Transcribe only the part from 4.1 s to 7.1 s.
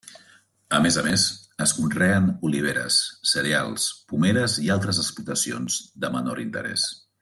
pomeres i altres explotacions de menor interès.